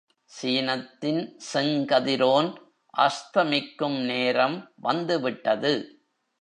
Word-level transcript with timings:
சீனத்தின் 0.31 1.21
செங்கதிரோன் 1.53 2.49
அஸ்தமிக்கும் 2.97 3.99
நேரம் 4.05 4.71
வந்து 4.75 5.19
விட்டது. 5.19 5.73